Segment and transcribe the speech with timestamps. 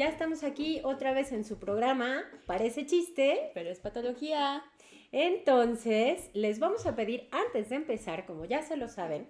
[0.00, 2.24] Ya estamos aquí otra vez en su programa.
[2.46, 4.64] Parece chiste, pero es patología.
[5.12, 9.28] Entonces, les vamos a pedir antes de empezar, como ya se lo saben,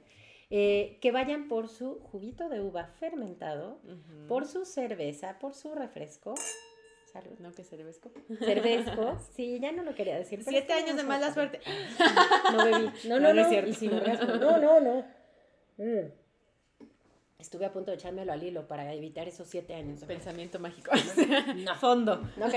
[0.48, 3.80] eh, que vayan por su juguito de uva fermentado,
[4.28, 6.37] por su cerveza, por su refresco.
[7.12, 7.37] Salud.
[7.41, 8.12] No, que cervezco.
[8.39, 9.19] Cervezco.
[9.34, 10.45] Sí, ya no lo quería decir.
[10.45, 11.59] Siete años de mala suerte.
[12.52, 12.91] No bebí.
[13.09, 13.42] No, no, no.
[13.42, 13.87] No, cierto.
[14.39, 15.05] no, no, no.
[15.78, 16.20] Mm.
[17.41, 20.05] Estuve a punto de echármelo al hilo para evitar esos siete años.
[20.05, 20.91] Pensamiento mágico.
[21.57, 21.75] No.
[21.77, 22.17] Fondo.
[22.37, 22.51] No.
[22.51, 22.57] Sí,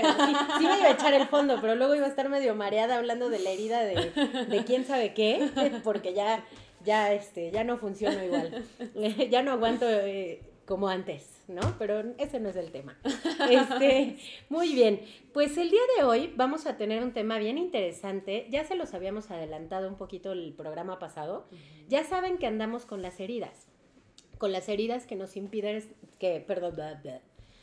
[0.58, 3.28] sí, me iba a echar el fondo, pero luego iba a estar medio mareada hablando
[3.28, 4.10] de la herida de,
[4.48, 5.50] de quién sabe qué,
[5.82, 6.44] porque ya
[6.84, 8.64] ya, este, ya no funciono igual.
[9.30, 11.60] ya no aguanto eh, como antes, ¿no?
[11.78, 12.96] Pero ese no es el tema.
[13.50, 15.00] Este, muy bien,
[15.32, 18.46] pues el día de hoy vamos a tener un tema bien interesante.
[18.50, 21.46] Ya se los habíamos adelantado un poquito el programa pasado.
[21.88, 23.66] Ya saben que andamos con las heridas.
[24.38, 25.84] Con las heridas que nos impiden,
[26.18, 26.76] que, perdón,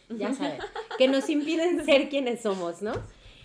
[0.10, 0.60] ya saben,
[0.98, 2.94] que nos impiden ser quienes somos, ¿no?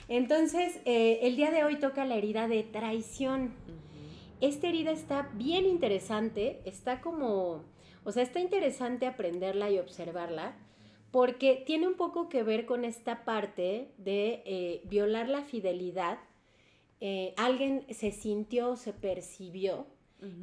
[0.08, 3.52] Entonces, eh, el día de hoy toca la herida de traición
[4.40, 7.64] esta herida está bien interesante, está como,
[8.04, 10.54] o sea, está interesante aprenderla y observarla,
[11.10, 16.18] porque tiene un poco que ver con esta parte de eh, violar la fidelidad.
[17.00, 19.86] Eh, alguien se sintió, se percibió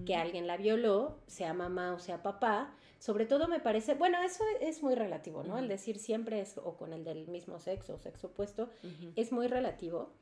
[0.05, 2.75] que alguien la violó, sea mamá o sea papá.
[2.99, 5.57] Sobre todo me parece, bueno, eso es muy relativo, ¿no?
[5.57, 8.69] El decir siempre es o con el del mismo sexo o sexo opuesto,
[9.15, 10.13] es muy relativo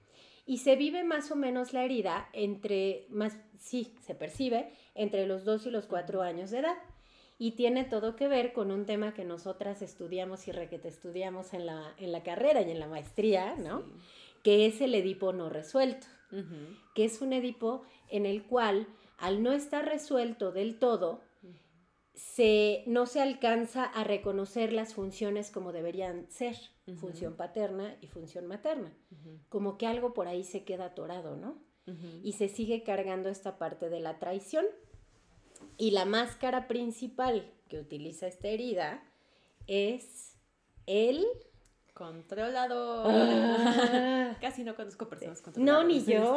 [0.45, 5.45] y se vive más o menos la herida entre, más, sí, se percibe entre los
[5.45, 6.77] dos y los cuatro años de edad.
[7.37, 11.65] Y tiene todo que ver con un tema que nosotras estudiamos y requete estudiamos en
[11.65, 13.83] la, en la carrera y en la maestría, ¿no?
[14.43, 16.05] Que es el Edipo no resuelto,
[16.93, 18.87] que es un Edipo en el cual,
[19.21, 21.21] al no estar resuelto del todo,
[22.15, 26.57] se, no se alcanza a reconocer las funciones como deberían ser,
[26.99, 28.91] función paterna y función materna.
[29.47, 31.61] Como que algo por ahí se queda atorado, ¿no?
[32.23, 34.65] Y se sigue cargando esta parte de la traición.
[35.77, 39.03] Y la máscara principal que utiliza esta herida
[39.67, 40.35] es
[40.87, 41.25] el
[41.93, 43.07] controlador.
[43.09, 44.35] Ah.
[44.41, 45.83] Casi no conozco personas controladoras.
[45.83, 46.35] No, ni yo.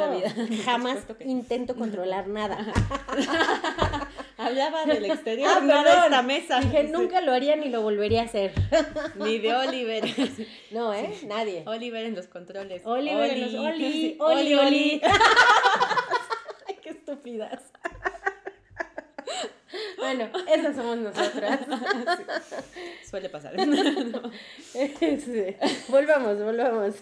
[0.65, 2.59] Jamás intento controlar nada.
[4.37, 6.61] Hablaba del exterior, ah, no de esta mesa.
[6.61, 8.53] Dije, nunca lo haría ni lo volvería a hacer.
[9.17, 10.05] Ni de Oliver.
[10.73, 11.15] No, ¿eh?
[11.27, 11.63] Nadie.
[11.67, 12.83] Oliver en los controles.
[12.85, 13.55] Oliver en los...
[13.55, 15.01] Oli, Oli, Oli.
[16.67, 17.74] Ay, qué estúpidas.
[20.05, 21.61] Bueno, esas somos nosotras.
[23.09, 23.57] Suele pasar.
[25.89, 26.95] Volvamos, volvamos.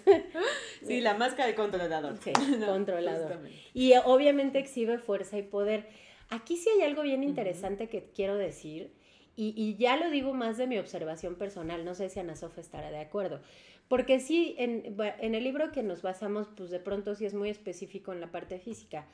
[0.87, 2.17] Sí, la máscara de controlador.
[2.23, 2.33] Sí,
[2.67, 3.41] controlador.
[3.75, 5.89] Y obviamente exhibe fuerza y poder.
[6.31, 8.93] Aquí sí hay algo bien interesante que quiero decir,
[9.35, 12.91] y, ya lo digo más de mi observación personal, no sé si Ana Sofa estará
[12.91, 13.41] de acuerdo,
[13.89, 18.13] porque sí, en, el libro que nos basamos, pues de pronto sí es muy específico
[18.13, 19.07] en la parte física,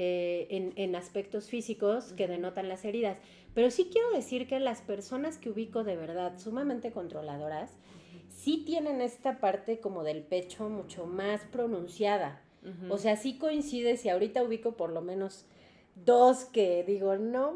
[0.00, 3.18] eh, en, aspectos físicos que denotan las heridas,
[3.52, 7.72] pero sí quiero decir que las personas que ubico de verdad sumamente controladoras,
[8.30, 12.44] sí tienen esta parte como del pecho mucho más pronunciada.
[12.90, 15.46] O sea, sí coincide, si ahorita ubico por lo menos
[15.96, 17.54] dos que digo, no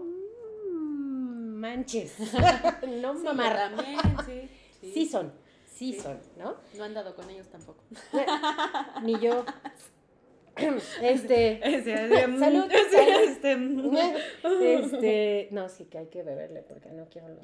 [0.73, 2.19] manches,
[3.01, 4.01] no sí, También,
[4.81, 5.07] sí, sí.
[5.07, 5.33] son,
[5.71, 6.57] sí, son, ¿no?
[6.77, 7.85] No han dado con ellos tampoco.
[9.05, 9.45] Ni yo.
[11.03, 11.61] Este,
[12.39, 13.25] salud, este,
[14.45, 17.43] este, no, sí que hay que beberle porque no quiero los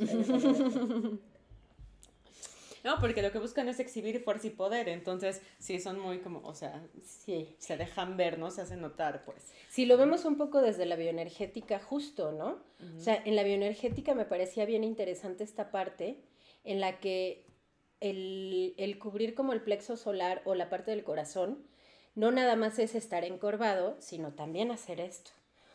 [2.85, 6.41] no, porque lo que buscan es exhibir fuerza y poder, entonces sí son muy como,
[6.41, 8.51] o sea, sí, se dejan ver, ¿no?
[8.51, 9.53] Se hacen notar, pues.
[9.69, 12.63] Si lo vemos un poco desde la bioenergética, justo, ¿no?
[12.97, 16.21] O sea, en la bioenergética me parecía bien interesante esta parte
[16.65, 17.45] en la que
[18.01, 21.59] el, el cubrir como el plexo solar o la parte del corazón,
[22.19, 25.31] no nada más es estar encorvado, sino también hacer esto.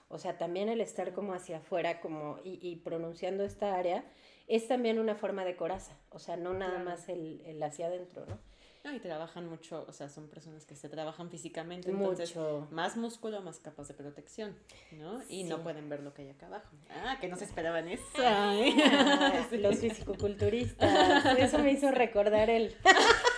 [0.09, 4.03] O sea, también el estar como hacia afuera como y, y pronunciando esta área
[4.49, 8.25] es también una forma de coraza, o sea, no nada más el, el, hacia adentro,
[8.25, 8.37] ¿no?
[8.83, 12.67] No, y trabajan mucho, o sea, son personas que se trabajan físicamente, entonces mucho.
[12.71, 14.53] más músculo, más capas de protección,
[14.91, 15.21] ¿no?
[15.29, 16.75] Y no pueden ver lo que hay acá abajo.
[16.89, 18.03] Ah, que no se esperaban eso.
[18.17, 18.53] Ah,
[19.53, 22.75] los fisicoculturistas, eso me hizo recordar el...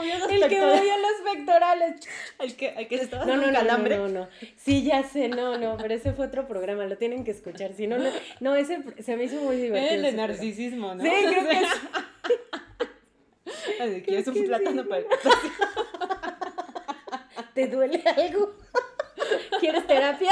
[0.00, 0.80] el que movió los El que pectorales.
[0.80, 2.08] movió los pectorales.
[2.38, 3.98] El que, el que estaba No, no, un no, no, calambre.
[3.98, 4.28] no.
[4.56, 7.72] Sí, ya sé, no, no, pero ese fue otro programa, lo tienen que escuchar.
[7.74, 8.10] Si no, no,
[8.40, 9.94] no, ese se me hizo muy divertido.
[9.94, 10.32] El de programa.
[10.34, 11.02] narcisismo, ¿no?
[11.04, 11.64] Sí, creo que sí.
[13.80, 14.88] Así, ¿Quieres un que plátano sí.
[14.88, 15.06] para el
[17.54, 18.52] ¿Te duele algo?
[19.60, 20.30] ¿Quieres terapia?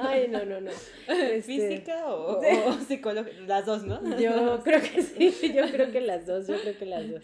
[0.00, 0.70] Ay, no, no, no.
[1.08, 3.36] Este, ¿Física o, o psicológica?
[3.46, 4.18] Las dos, ¿no?
[4.18, 7.22] Yo creo que sí, yo creo que las dos, yo creo que las dos.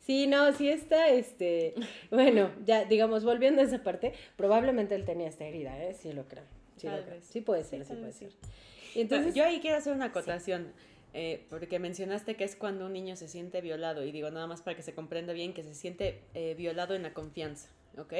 [0.00, 1.74] Sí, no, sí está, este,
[2.10, 5.94] bueno, ya, digamos, volviendo a esa parte, probablemente él tenía esta herida, ¿eh?
[5.94, 6.42] Sí lo creo,
[6.76, 7.14] sí lo creo.
[7.14, 7.24] vez.
[7.24, 8.30] Sí puede ser, sí, puede ser.
[8.94, 10.72] Y entonces, yo ahí quiero hacer una acotación,
[11.14, 14.60] eh, porque mencionaste que es cuando un niño se siente violado, y digo nada más
[14.60, 17.68] para que se comprenda bien que se siente eh, violado en la confianza,
[17.98, 18.12] ¿ok?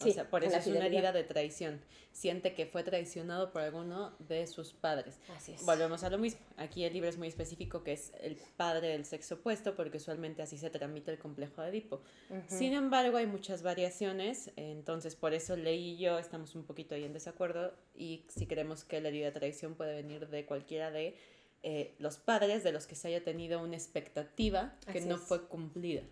[0.00, 1.80] O Sí, sea, por eso es una herida de traición.
[2.12, 5.18] Siente que fue traicionado por alguno de sus padres.
[5.36, 5.64] así es.
[5.64, 6.40] Volvemos a lo mismo.
[6.56, 10.42] Aquí el libro es muy específico que es el padre del sexo opuesto porque usualmente
[10.42, 12.00] así se tramita el complejo de Edipo.
[12.46, 17.04] Sin embargo, hay muchas variaciones, entonces por eso Ley y yo estamos un poquito ahí
[17.04, 21.16] en desacuerdo y si creemos que la herida de traición puede venir de cualquiera de
[21.64, 25.20] eh, los padres de los que se haya tenido una expectativa que Así no es.
[25.22, 26.02] fue cumplida.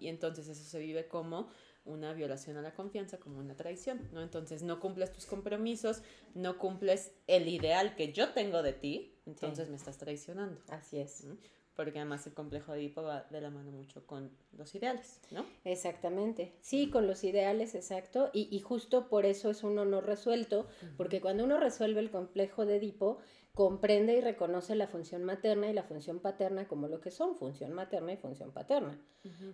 [0.00, 1.48] Y entonces eso se vive como
[1.84, 4.22] una violación a la confianza, como una traición, ¿no?
[4.22, 6.02] Entonces no cumples tus compromisos,
[6.34, 10.60] no cumples el ideal que yo tengo de ti, entonces me estás traicionando.
[10.68, 11.24] Así es.
[11.24, 11.36] ¿no?
[11.76, 15.44] Porque además el complejo de Edipo va de la mano mucho con los ideales, ¿no?
[15.64, 16.52] Exactamente.
[16.60, 18.30] Sí, con los ideales, exacto.
[18.32, 20.66] Y, y justo por eso es uno no resuelto,
[20.96, 23.18] porque cuando uno resuelve el complejo de Edipo,
[23.54, 27.72] comprende y reconoce la función materna y la función paterna como lo que son, función
[27.72, 29.00] materna y función paterna.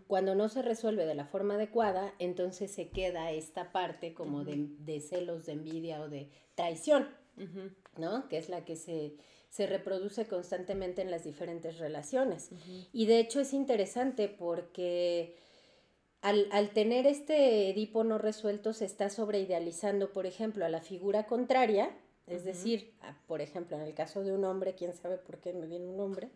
[0.06, 4.68] Cuando no se resuelve de la forma adecuada, entonces se queda esta parte como de,
[4.78, 7.08] de celos, de envidia o de traición.
[7.96, 8.28] ¿no?
[8.28, 9.16] Que es la que se,
[9.50, 12.50] se reproduce constantemente en las diferentes relaciones.
[12.92, 15.36] Y de hecho es interesante porque
[16.22, 21.26] al, al tener este Edipo no resuelto se está sobreidealizando, por ejemplo, a la figura
[21.26, 21.90] contraria,
[22.28, 25.52] es decir, a- por ejemplo, en el caso de un hombre, quién sabe por qué
[25.52, 26.28] me viene un hombre,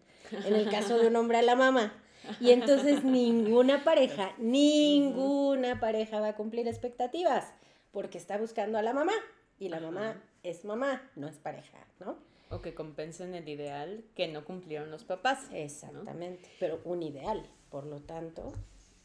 [0.44, 2.02] en el caso de un hombre a la mamá.
[2.40, 7.52] Y entonces ninguna pareja, ninguna pareja va a cumplir expectativas
[7.92, 9.12] porque está buscando a la mamá
[9.58, 12.16] y la mamá es mamá, no es pareja, ¿no?
[12.50, 15.48] O que compensen el ideal que no cumplieron los papás.
[15.52, 18.52] Exactamente, pero un ideal, por lo tanto.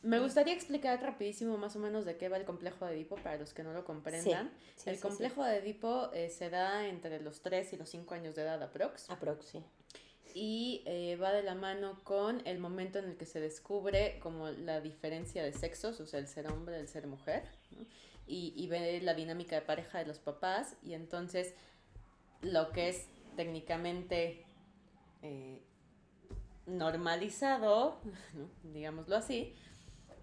[0.02, 3.38] Me gustaría explicar rapidísimo más o menos de qué va el complejo de Edipo para
[3.38, 4.50] los que no lo comprendan.
[4.78, 8.14] sí, el sí, complejo de Edipo eh, se da entre los 3 y los 5
[8.14, 9.10] años de edad aprox.
[9.10, 9.64] Aprox, sí.
[10.34, 14.50] y eh, va de la mano con el momento en el que se descubre como
[14.50, 17.86] la diferencia de sexos, o sea, el ser hombre, el ser mujer, ¿no?
[18.26, 21.56] y, y ve la dinámica de pareja de los papás, y entonces
[22.42, 23.06] lo que es
[23.40, 24.44] técnicamente
[25.22, 25.62] eh,
[26.68, 28.02] normalizado,
[28.34, 28.50] ¿no?
[28.74, 29.54] digámoslo así,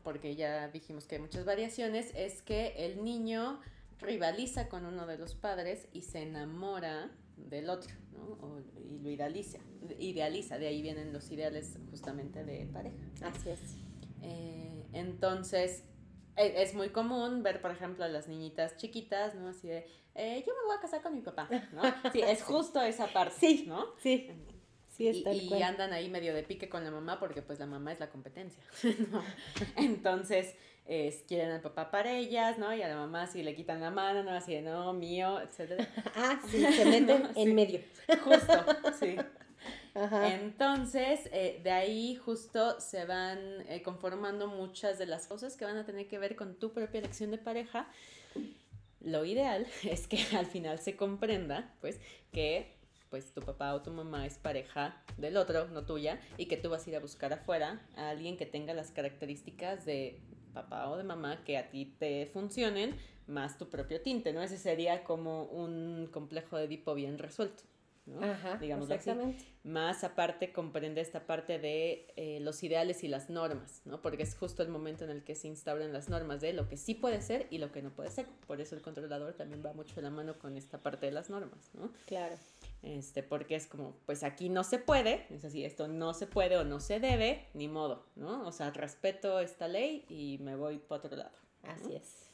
[0.05, 3.59] porque ya dijimos que hay muchas variaciones, es que el niño
[4.01, 8.35] rivaliza con uno de los padres y se enamora del otro, ¿no?
[8.47, 9.61] O- y lo idealiza,
[9.99, 12.97] idealiza, de ahí vienen los ideales justamente de pareja.
[13.23, 13.61] Así es.
[14.21, 15.85] Eh, entonces,
[16.37, 19.49] es muy común ver, por ejemplo, a las niñitas chiquitas, ¿no?
[19.49, 21.83] Así de, eh, yo me voy a casar con mi papá, ¿no?
[22.13, 23.65] Sí, es justo esa parte, Sí.
[23.67, 23.87] ¿no?
[23.99, 24.31] Sí,
[24.89, 27.59] sí es Y, tal y andan ahí medio de pique con la mamá porque pues
[27.59, 28.63] la mamá es la competencia,
[29.11, 29.23] ¿no?
[29.77, 30.55] Entonces,
[30.87, 32.73] es- quieren al papá para ellas, ¿no?
[32.75, 34.31] Y a la mamá si le quitan la mano, ¿no?
[34.31, 35.87] Así de, no, mío, etcétera.
[36.15, 37.53] Ah, sí, se meten No, en sí.
[37.55, 37.81] medio.
[38.25, 38.65] Justo,
[39.01, 39.17] sí.
[40.25, 43.39] Entonces, eh, de ahí justo se van
[43.69, 46.99] eh, conformando muchas de las cosas que van a tener que ver con tu propia
[46.99, 47.89] elección de pareja.
[49.01, 51.99] Lo ideal es que al final se comprenda, pues,
[52.33, 52.75] que
[53.09, 56.69] pues tu papá o tu mamá es pareja del otro, no tuya, y que tú
[56.69, 60.21] vas a ir a buscar afuera a alguien que tenga las características de
[60.53, 64.43] papá o de mamá que a ti te funcionen, más tu propio tinte, ¿no?
[64.43, 67.63] Ese sería como un complejo de Edipo bien resuelto,
[68.07, 68.23] ¿no?
[68.25, 69.11] Ajá, Digámoslo así.
[69.11, 69.45] exactamente.
[69.65, 74.01] Más aparte comprende esta parte de eh, los ideales y las normas, ¿no?
[74.01, 76.77] Porque es justo el momento en el que se instauran las normas de lo que
[76.77, 78.27] sí puede ser y lo que no puede ser.
[78.47, 81.31] Por eso el controlador también va mucho de la mano con esta parte de las
[81.31, 81.91] normas, ¿no?
[82.07, 82.37] Claro.
[82.83, 86.57] Este, porque es como, pues aquí no se puede, es así, esto no se puede
[86.57, 88.47] o no se debe, ni modo, ¿no?
[88.47, 91.33] O sea, respeto esta ley y me voy para otro lado.
[91.65, 92.26] Así es.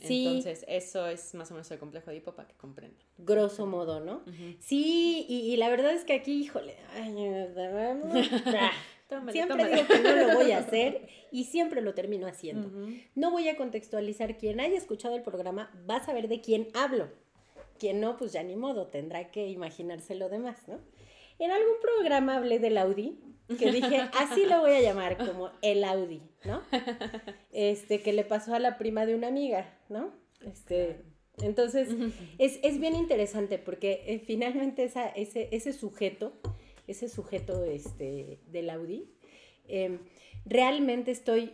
[0.00, 3.00] Sí, Entonces, eso es más o menos el complejo de Edipo para que comprendan.
[3.18, 4.16] grosso modo, ¿no?
[4.26, 4.56] Ujú.
[4.58, 7.12] Sí, y, y la verdad es que aquí, híjole, ay,
[9.08, 9.74] Tómale, siempre tómale.
[9.76, 12.68] digo que no lo voy a hacer y siempre lo termino haciendo.
[12.68, 12.94] Ujú.
[13.14, 14.36] No voy a contextualizar.
[14.36, 17.08] Quien haya escuchado el programa va a saber de quién hablo.
[17.78, 20.80] Quien no, pues ya ni modo, tendrá que imaginarse lo demás, ¿no?
[21.38, 23.18] En algún programa hablé del Audi
[23.58, 26.62] que dije, así lo voy a llamar, como el Audi, ¿no?
[27.52, 30.12] Este, que le pasó a la prima de una amiga, ¿no?
[30.44, 31.04] Este,
[31.42, 31.88] entonces,
[32.38, 36.32] es, es bien interesante porque eh, finalmente esa, ese, ese sujeto,
[36.86, 39.10] ese sujeto este, del Audi,
[39.68, 39.98] em,
[40.44, 41.52] realmente estoy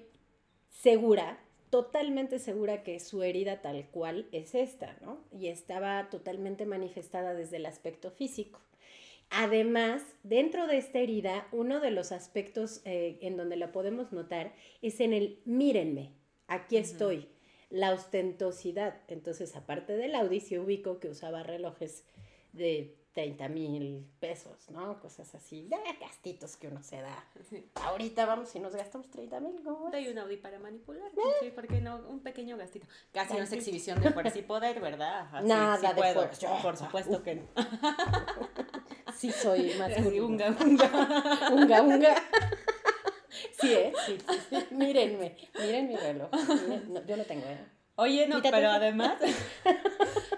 [0.69, 5.19] segura, totalmente segura que su herida tal cual es esta, ¿no?
[5.33, 8.61] Y estaba totalmente manifestada desde el aspecto físico.
[9.35, 14.53] Además, dentro de esta herida, uno de los aspectos eh, en donde la podemos notar
[14.83, 16.13] es en el mírenme,
[16.49, 17.29] aquí estoy,
[17.71, 19.01] la ostentosidad.
[19.09, 22.05] Entonces, aparte del Audi, se ubico que usaba relojes
[22.53, 24.99] de 30 mil pesos, ¿no?
[25.01, 27.25] Cosas así, de gastitos que uno se da.
[27.75, 31.67] Ahorita vamos y nos gastamos 30 mil, ¿cómo Hay un Audi para manipular, sí, ¿por
[31.67, 31.97] qué no?
[32.09, 32.87] Un pequeño gastito.
[33.13, 35.31] Casi no es exhibición de fuerza y poder, ¿verdad?
[35.43, 36.63] Nada de fuerza.
[36.63, 37.43] Por supuesto que no.
[39.15, 41.51] Sí soy más Sí, unga, unga.
[41.53, 42.15] unga, unga.
[43.61, 43.93] Sí, ¿eh?
[44.07, 44.19] Sí.
[44.71, 46.31] Mírenme, miren mi reloj.
[46.33, 47.59] Miren, no, yo lo tengo, ¿eh?
[47.97, 49.19] Oye, no, pero además,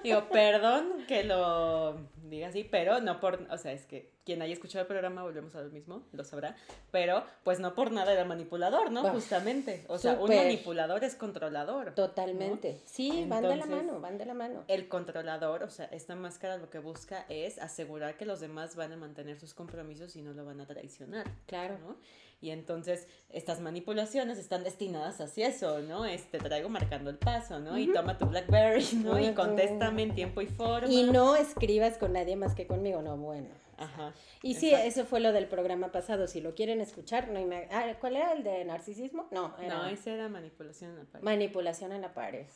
[0.03, 4.53] digo, perdón que lo diga así, pero no por, o sea, es que quien haya
[4.53, 6.57] escuchado el programa, volvemos a lo mismo, lo sabrá,
[6.91, 9.03] pero pues no por nada era manipulador, ¿no?
[9.03, 11.95] Bah, Justamente, o sea, un manipulador es controlador.
[11.95, 12.81] Totalmente.
[12.87, 14.65] Sí, van de la mano, van de la mano.
[14.69, 18.93] El controlador, o sea, esta máscara lo que busca es asegurar que los demás van
[18.93, 21.27] a mantener sus compromisos y no lo van a traicionar.
[21.47, 21.79] Claro.
[21.79, 21.97] ¿no?
[22.45, 26.05] Y entonces estas manipulaciones están destinadas hacia eso, ¿no?
[26.05, 27.79] Este, te traigo marcando el paso, ¿no?
[27.79, 29.19] Y toma tu Blackberry, ¿no?
[29.19, 30.93] Y contéstame en tiempo y forma.
[30.93, 33.49] Y no escribas con nadie más que conmigo, no, bueno.
[33.77, 34.15] Ajá.
[34.43, 34.89] Y sí, exacto.
[34.89, 36.27] eso fue lo del programa pasado.
[36.29, 39.27] Si lo quieren escuchar, no ma- ah, ¿Cuál era el de narcisismo?
[39.33, 41.25] No, era No, esa era manipulación en la pared.
[41.25, 42.49] manipulación en la pareja.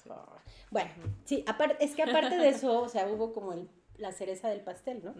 [0.71, 0.91] Bueno,
[1.25, 4.61] sí, aparte, es que aparte de eso, o sea, hubo como el- la cereza del
[4.61, 5.13] pastel, ¿no?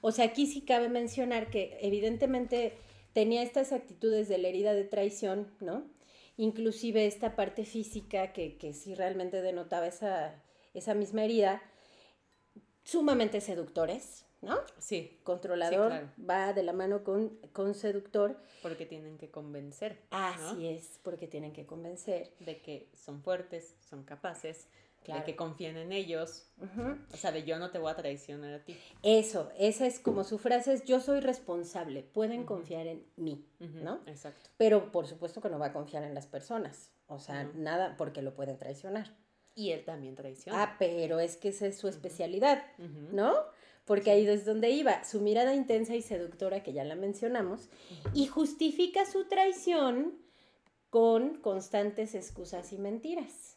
[0.00, 2.72] O sea, aquí sí cabe mencionar que evidentemente
[3.12, 5.84] tenía estas actitudes de la herida de traición, ¿no?
[6.38, 10.34] Inclusive esta parte física que, que sí realmente denotaba esa,
[10.72, 11.62] esa misma herida,
[12.84, 14.58] sumamente seductores, ¿no?
[14.78, 16.08] Sí, Controlador claro.
[16.28, 18.36] va de la mano con, con seductor.
[18.62, 20.00] porque tienen que convencer.
[20.10, 20.18] ¿no?
[20.18, 22.32] Así es, porque tienen que convencer.
[22.40, 24.66] De que son fuertes, son capaces,
[25.04, 25.18] Claro.
[25.22, 26.46] de que confían en ellos.
[27.12, 28.78] O sea, de yo no te voy a traicionar a ti.
[29.02, 34.00] Eso, esa es como su frase es yo soy responsable, pueden confiar en mí, ¿no?
[34.06, 34.48] Exacto.
[34.56, 38.22] Pero por supuesto que no va a confiar en las personas, o sea, nada porque
[38.22, 39.12] lo pueden traicionar.
[39.54, 40.62] Y él también traiciona.
[40.62, 42.64] Ah, pero es que esa es su especialidad.
[43.12, 43.34] ¿no?
[43.84, 47.68] Porque ahí es donde iba, su mirada intensa y seductora, que ya la mencionamos,
[48.14, 50.14] y justifica su traición
[50.90, 53.56] con constantes excusas y mentiras.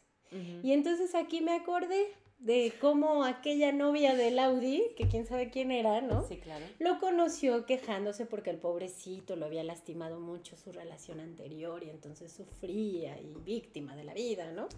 [0.62, 5.70] Y entonces aquí me acordé de cómo aquella novia del Audi, que quién sabe quién
[5.70, 6.26] era, ¿no?
[6.26, 6.64] Sí, claro.
[6.78, 12.32] Lo conoció quejándose porque el pobrecito lo había lastimado mucho su relación anterior y entonces
[12.32, 14.68] sufría y víctima de la vida, ¿no?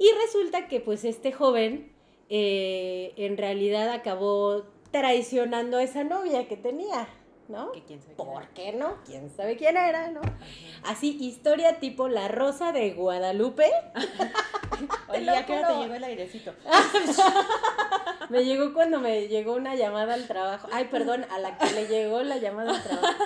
[0.00, 1.92] Y resulta que pues este joven
[2.30, 7.06] eh, en realidad acabó traicionando a esa novia que tenía,
[7.48, 7.70] ¿no?
[7.72, 8.96] Que quién sabe quién ¿Por qué no?
[9.04, 10.22] ¿Quién sabe quién era, no?
[10.22, 10.38] Ajá.
[10.84, 13.70] Así, historia tipo La Rosa de Guadalupe.
[15.10, 16.54] Oye, ¿a qué hora te llegó el airecito?
[18.30, 20.68] Me llegó cuando me llegó una llamada al trabajo.
[20.72, 23.08] Ay, perdón, a la que le llegó la llamada al trabajo.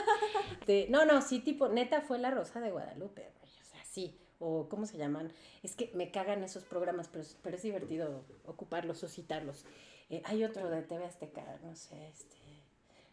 [0.65, 3.53] Este, no, no, sí, tipo, neta fue la Rosa de Guadalupe, güey.
[3.61, 4.19] O sea, sí.
[4.47, 5.33] O cómo se llaman.
[5.63, 9.65] Es que me cagan esos programas, pero, es- pero es divertido ocuparlos o citarlos.
[10.11, 12.37] Eh, hay otro de TV Azteca, no sé, este.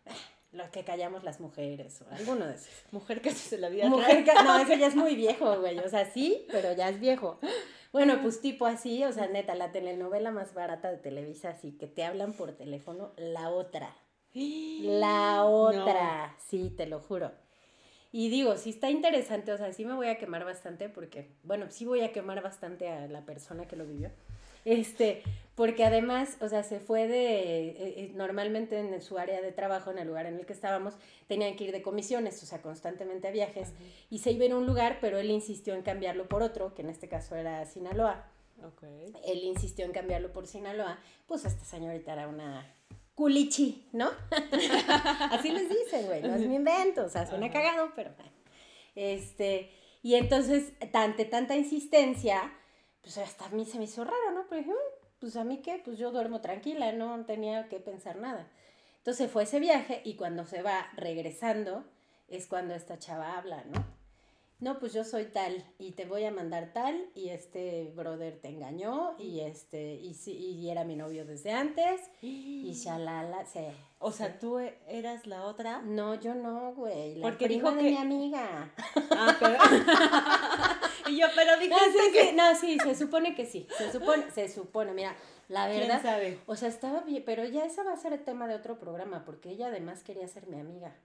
[0.08, 0.12] ah,
[0.52, 2.68] Los que callamos las mujeres, o alguno de esos.
[2.92, 5.80] Mujer que se la vida Mujer ca- no, ese ya es muy viejo, güey.
[5.80, 7.40] O sea, sí, pero ya es viejo.
[7.94, 11.88] Bueno, pues tipo así, o sea, neta, la telenovela más barata de Televisa, así que
[11.88, 13.96] te hablan por teléfono, la otra.
[14.82, 17.32] La otra, sí, te lo juro.
[18.12, 21.68] Y digo, sí está interesante, o sea, sí me voy a quemar bastante porque, bueno,
[21.70, 24.12] sí voy a quemar bastante a la persona que lo vivió.
[24.66, 25.24] Este,
[25.56, 29.92] porque además, o sea, se fue de, eh, eh, normalmente en su área de trabajo,
[29.92, 30.96] en el lugar en el que estábamos,
[31.28, 33.74] tenían que ir de comisiones, o sea, constantemente a viajes,
[34.10, 36.90] y se iba a un lugar, pero él insistió en cambiarlo por otro, que en
[36.90, 38.28] este caso era Sinaloa.
[38.64, 38.84] Ok.
[39.26, 42.76] Él insistió en cambiarlo por Sinaloa, pues esta señorita era una
[43.22, 44.10] culichi, ¿no?
[45.30, 47.54] Así les dicen, güey, no es mi invento, o sea, suena Ajá.
[47.54, 48.32] cagado, pero bueno.
[48.96, 49.70] Este,
[50.02, 52.52] y entonces, ante tanta insistencia,
[53.04, 54.48] pues hasta a mí se me hizo raro, ¿no?
[54.50, 58.16] Pero dije, "Mm, pues a mí qué, pues yo duermo tranquila, no tenía que pensar
[58.16, 58.50] nada.
[58.98, 61.86] Entonces fue ese viaje y cuando se va regresando
[62.28, 63.86] es cuando esta chava habla, ¿no?
[64.62, 68.48] No, pues yo soy tal y te voy a mandar tal y este brother te
[68.48, 74.12] engañó y este y sí y era mi novio desde antes y shalala, se O
[74.12, 75.82] sea, tú eras la otra.
[75.82, 78.74] No, yo no, güey, la Porque prima dijo de que- mi amiga.
[79.12, 79.58] Ah, pero.
[81.12, 82.30] y yo, pero No, dijiste sí, que.
[82.30, 83.68] sí, no, sí, se supone que sí.
[83.78, 85.16] Se supone, se supone, mira,
[85.50, 86.02] la ¿Quién verdad.
[86.02, 86.40] sabe?
[86.46, 89.26] O sea, estaba bien, pero ya esa va a ser el tema de otro programa,
[89.26, 90.96] porque ella además quería ser mi amiga.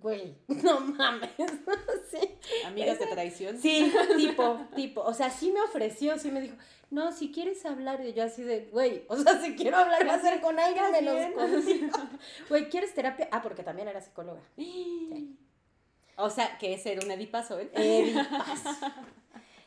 [0.00, 1.30] Güey, no mames.
[2.10, 2.38] sí.
[2.64, 3.58] Amigas de traición.
[3.58, 5.00] Sí, tipo, tipo.
[5.02, 6.56] O sea, sí me ofreció, sí me dijo,
[6.90, 10.08] no, si quieres hablar, y yo así de, güey, o sea, si quiero hablar y
[10.08, 11.32] hacer con alguien, bien.
[11.32, 11.88] contigo.
[12.48, 13.28] Güey, ¿quieres terapia?
[13.32, 14.40] Ah, porque también era psicóloga.
[16.18, 17.70] O sea, que ese era un edipazo, ¿eh?
[17.74, 18.24] Edipas.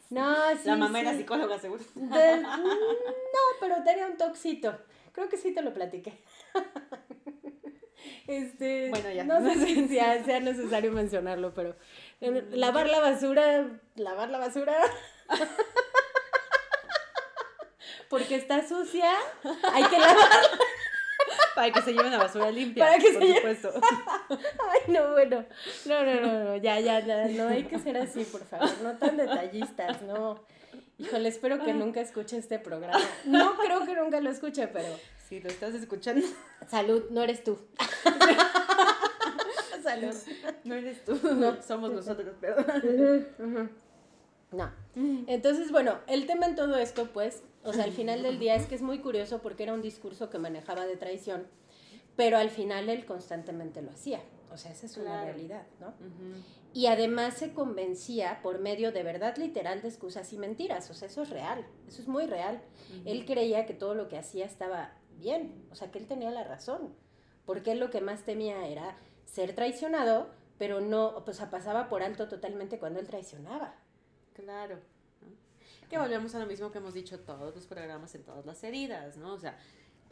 [0.09, 0.61] No, sí.
[0.67, 1.83] la mamá era psicóloga, seguro.
[1.93, 4.75] De- mm, no, pero tenía un toxito.
[5.11, 6.23] Creo que sí te lo platiqué.
[8.27, 9.23] Este, Bueno, ya.
[9.23, 11.75] No sé si sea, sea necesario mencionarlo, pero
[12.51, 14.75] lavar la basura, lavar la basura.
[18.09, 19.11] Porque está sucia,
[19.73, 20.17] hay que lavar.
[21.55, 22.85] Para que se lleven la basura limpia.
[22.85, 23.73] Para que por se supuesto.
[24.29, 25.45] Ay, no, bueno.
[25.85, 28.69] No, no, no, no, ya, ya, ya, no hay que ser así, por favor.
[28.81, 30.43] No tan detallistas, no.
[30.97, 32.99] Híjole, espero que nunca escuche este programa.
[33.25, 34.87] No creo que nunca lo escuche, pero
[35.29, 36.25] Si lo estás escuchando,
[36.67, 37.57] salud, no eres tú.
[39.83, 40.13] salud.
[40.63, 41.19] no eres tú.
[41.35, 43.69] No, somos nosotros, perdón.
[44.51, 44.71] No.
[45.27, 48.65] Entonces, bueno, el tema en todo esto, pues, o sea, al final del día es
[48.65, 51.45] que es muy curioso porque era un discurso que manejaba de traición,
[52.15, 54.21] pero al final él constantemente lo hacía.
[54.51, 55.25] O sea, esa es una Claro.
[55.27, 55.93] realidad, ¿no?
[56.73, 60.89] Y además se convencía por medio de verdad literal de excusas y mentiras.
[60.89, 62.59] O sea, eso es real, eso es muy real.
[63.05, 66.43] Él creía que todo lo que hacía estaba bien, o sea, que él tenía la
[66.43, 66.95] razón.
[67.45, 68.95] Porque él lo que más temía era
[69.25, 73.75] ser traicionado, pero no, pues pasaba por alto totalmente cuando él traicionaba.
[74.33, 74.79] Claro.
[75.21, 75.89] ¿no?
[75.89, 79.17] Que volvemos a lo mismo que hemos dicho todos los programas en todas las heridas,
[79.17, 79.33] ¿no?
[79.33, 79.57] O sea,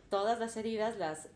[0.09, 1.29] todas las heridas las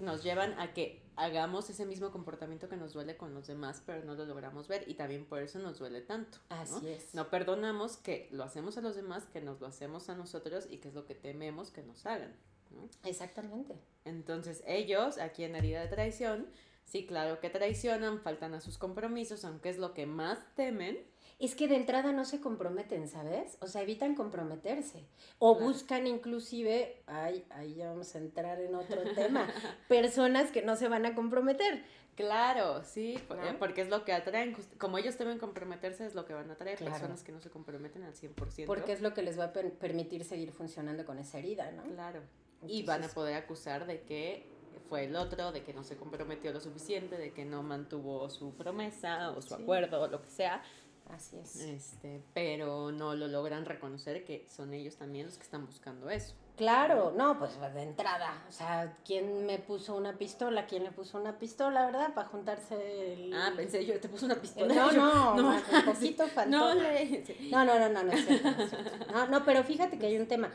[0.00, 4.04] nos llevan a que hagamos ese mismo comportamiento que nos duele con los demás, pero
[4.04, 6.38] no lo logramos ver y también por eso nos duele tanto.
[6.50, 6.56] ¿no?
[6.56, 7.14] Así es.
[7.14, 10.78] No perdonamos que lo hacemos a los demás, que nos lo hacemos a nosotros y
[10.78, 12.34] que es lo que tememos que nos hagan.
[12.74, 12.88] ¿No?
[13.08, 13.74] Exactamente.
[14.04, 16.46] Entonces ellos, aquí en herida de traición,
[16.84, 20.98] sí, claro que traicionan, faltan a sus compromisos, aunque es lo que más temen.
[21.40, 23.58] Es que de entrada no se comprometen, ¿sabes?
[23.60, 25.04] O sea, evitan comprometerse.
[25.40, 25.68] O Claro.
[25.72, 29.48] buscan inclusive, ay, ahí ya vamos a entrar en otro tema,
[29.88, 31.82] personas que no se van a comprometer.
[32.14, 33.58] Claro, sí, ¿No?
[33.58, 34.54] porque es lo que atraen.
[34.78, 36.78] Como ellos deben comprometerse, es lo que van a atraer.
[36.78, 36.92] Claro.
[36.92, 38.66] Personas que no se comprometen al 100%.
[38.66, 41.82] Porque es lo que les va a per- permitir seguir funcionando con esa herida, ¿no?
[41.82, 42.20] Claro.
[42.68, 44.46] Y van a poder acusar de que
[44.88, 48.54] fue el otro, de que no se comprometió lo suficiente, de que no mantuvo su
[48.54, 49.62] promesa o su Sí.
[49.62, 50.62] acuerdo o lo que sea.
[51.10, 51.56] Así es.
[51.60, 56.34] Este, pero no lo logran reconocer que son ellos también los que están buscando eso.
[56.56, 60.66] Claro, no, pues de entrada, o sea, ¿quién me puso una pistola?
[60.66, 62.14] ¿Quién le puso una pistola, verdad?
[62.14, 63.34] Para juntarse el...
[63.34, 64.72] Ah, pensé yo, te puso una pistola.
[64.72, 66.24] No, Yo, no, no, un poquito.
[66.46, 67.24] No, le-.
[67.50, 69.12] No, no, no, no, no es cierto, no es cierto.
[69.12, 70.50] No, no, pero fíjate que hay un tema.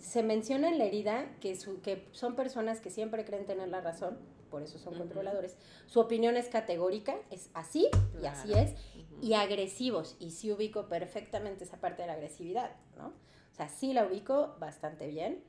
[0.00, 3.80] Se menciona en la herida que, su, que son personas que siempre creen tener la
[3.80, 4.18] razón,
[4.50, 5.56] por eso son controladores.
[5.86, 7.88] Su opinión es categórica, es así
[8.22, 8.74] y así es,
[9.20, 10.16] y agresivos.
[10.18, 13.08] Y sí ubico perfectamente esa parte de la agresividad, ¿no?
[13.08, 15.42] O sea, sí la ubico bastante bien.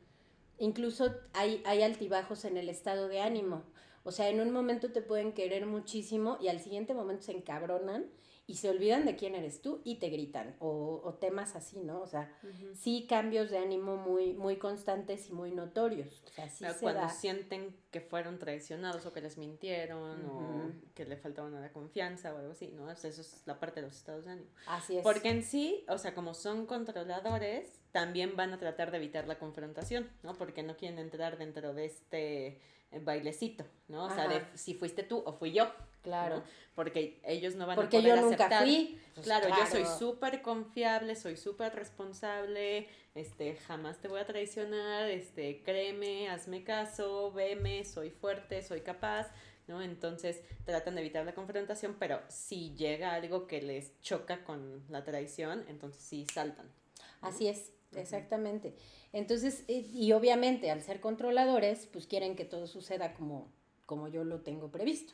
[0.57, 3.63] Incluso hay, hay altibajos en el estado de ánimo.
[4.03, 8.05] O sea, en un momento te pueden querer muchísimo y al siguiente momento se encabronan
[8.47, 10.55] y se olvidan de quién eres tú y te gritan.
[10.57, 12.01] O, o temas así, ¿no?
[12.01, 12.35] O sea,
[12.73, 16.23] sí cambios de ánimo muy, muy constantes y muy notorios.
[16.25, 17.09] O sea, sí Pero se cuando da.
[17.09, 22.33] sienten que fueron traicionados o que les mintieron o que le faltaban a la confianza
[22.33, 22.85] o algo así, ¿no?
[22.85, 24.49] O sea, eso es la parte de los estados de ánimo.
[24.65, 25.03] Así es.
[25.03, 29.37] Porque en sí, o sea, como son controladores, también van a tratar de evitar la
[29.37, 30.33] confrontación, ¿no?
[30.33, 32.59] Porque no quieren entrar dentro de este
[32.91, 34.05] eh, bailecito, ¿no?
[34.05, 35.71] O sea, de si fuiste tú o fui yo.
[36.01, 36.37] Claro.
[36.37, 36.43] ¿no?
[36.75, 38.63] Porque ellos no van Porque a poder yo nunca aceptar.
[38.63, 38.99] fui.
[39.13, 45.09] Pues claro, yo soy súper confiable, soy súper responsable, este, jamás te voy a traicionar,
[45.09, 49.27] este, créeme, hazme caso, veme, soy fuerte, soy capaz,
[49.67, 49.81] ¿no?
[49.81, 55.03] Entonces tratan de evitar la confrontación, pero si llega algo que les choca con la
[55.03, 56.71] traición, entonces sí saltan.
[57.19, 58.75] Así es, exactamente.
[59.13, 63.51] Entonces, eh, y obviamente al ser controladores, pues quieren que todo suceda como,
[63.85, 65.13] como yo lo tengo previsto.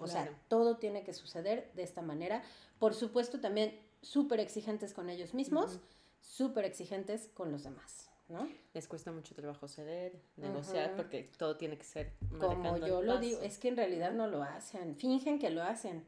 [0.00, 0.30] O Claro.
[0.30, 2.42] sea, todo tiene que suceder de esta manera.
[2.78, 5.80] Por supuesto, también súper exigentes con ellos mismos, Ujú.
[6.20, 8.48] súper exigentes con los demás, ¿no?
[8.74, 10.96] Les cuesta mucho trabajo ceder, negociar, Ujú.
[10.98, 13.20] porque todo tiene que ser Como yo lo paso.
[13.20, 16.04] digo, es que en realidad no lo hacen, fingen que lo hacen.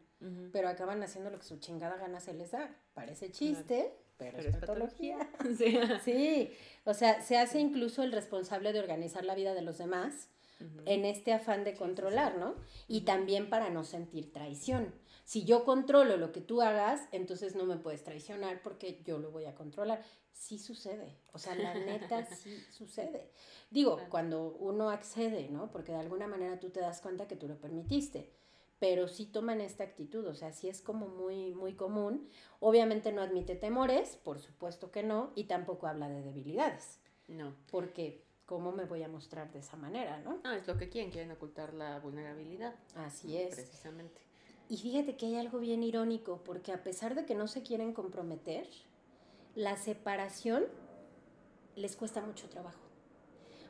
[0.53, 2.77] pero acaban haciendo lo que su chingada gana se les da.
[2.93, 5.19] Parece chiste, pero, es, patología.
[5.59, 5.79] Sí.
[6.05, 6.53] sí,
[6.85, 10.29] o sea, se hace incluso el responsable de organizar la vida de los demás
[10.85, 12.55] en este afán de controlar, ¿no?
[12.87, 14.93] Y también para no sentir traición.
[15.25, 19.31] Si yo controlo lo que tú hagas, entonces no me puedes traicionar porque yo lo
[19.31, 20.03] voy a controlar.
[20.33, 23.31] Sí sucede, o sea, la neta sí sucede.
[23.71, 25.71] Digo, cuando uno accede, ¿no?
[25.71, 28.31] Porque de alguna manera tú te das cuenta que tú lo permitiste
[28.81, 32.27] pero sí toman esta actitud, o sea, sí es como muy, muy común.
[32.61, 36.99] Obviamente no admite temores, por supuesto que no, y tampoco habla de debilidades.
[37.29, 37.55] No.
[37.71, 40.41] Porque, ¿cómo me voy a mostrar de esa manera, no?
[40.45, 42.75] Ah, es lo que quieren, quieren ocultar la vulnerabilidad.
[42.97, 43.55] Así es.
[43.55, 44.23] Precisamente.
[44.71, 47.93] Y fíjate que hay algo bien irónico, porque a pesar de que no se quieren
[47.93, 48.67] comprometer,
[49.55, 50.65] la separación
[51.77, 52.81] les cuesta mucho trabajo.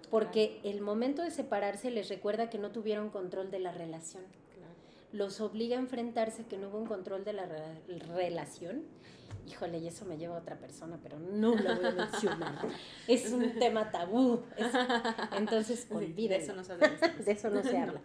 [0.09, 4.40] Porque el momento de separarse les recuerda que no tuvieron control de la relación
[5.13, 7.47] los obliga a enfrentarse que no hubo un control de la
[8.15, 8.85] relación.
[9.47, 12.69] Híjole, y eso me lleva a otra persona, pero no lo voy a mencionar.
[13.09, 14.43] es un tema tabú.
[15.37, 16.37] entonces, olvídenlo.
[16.37, 16.89] De eso no se habla.
[16.89, 18.01] de eso no se habla.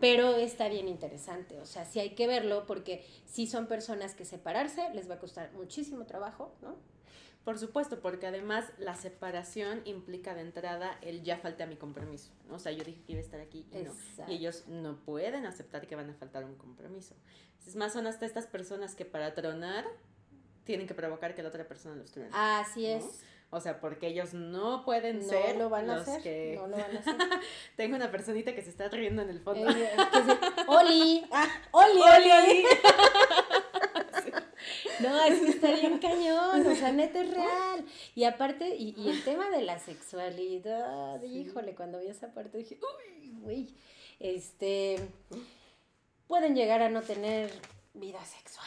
[0.00, 1.60] Pero está bien interesante.
[1.60, 5.18] O sea, sí hay que verlo porque si son personas que separarse les va a
[5.18, 6.76] costar muchísimo trabajo, ¿no?
[7.46, 12.32] Por supuesto, porque además la separación implica de entrada el ya falté a mi compromiso.
[12.50, 13.92] O sea, yo dije que iba a estar aquí y no.
[14.26, 17.14] Y ellos no pueden aceptar que van a faltar un compromiso.
[17.64, 19.84] Es más, son hasta estas personas que para tronar
[20.64, 22.32] tienen que provocar que la otra persona los truene.
[22.34, 23.22] Así es.
[23.50, 26.20] O sea, porque ellos no pueden ser lo van a hacer.
[26.22, 26.56] que...
[26.56, 27.14] No lo van a hacer.
[27.76, 29.70] Tengo una personita que se está riendo en el fondo.
[29.70, 29.96] Eh,
[30.66, 31.24] ¡Oli!
[31.30, 32.30] Ah, ¡Oli, Oli!
[32.32, 32.64] oli.
[35.00, 37.84] No, así está bien cañón, o sea, neta es real.
[38.14, 43.38] Y aparte, y, el tema de la sexualidad, híjole, cuando vi esa parte dije, uy,
[43.40, 43.74] güey,
[44.20, 44.96] este,
[46.26, 47.50] pueden llegar a no tener
[47.94, 48.66] vida sexual,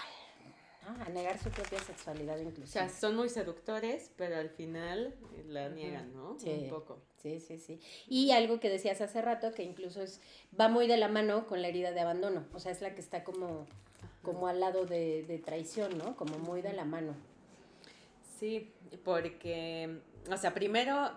[0.86, 1.04] ¿no?
[1.04, 2.70] A negar su propia sexualidad incluso.
[2.70, 5.16] O sea, son muy seductores, pero al final
[5.48, 6.38] la niegan, ¿no?
[6.40, 6.50] Sí.
[6.50, 7.02] Un poco.
[7.22, 7.80] Sí, sí, sí.
[8.08, 10.22] Y algo que decías hace rato, que incluso es,
[10.58, 13.02] va muy de la mano con la herida de abandono, o sea, es la que
[13.02, 13.68] está como
[14.22, 16.16] como al lado de, traición, ¿no?
[16.16, 17.14] Como muy de la mano.
[18.40, 18.72] Sí,
[19.04, 20.02] porque,
[20.32, 21.12] o sea, primero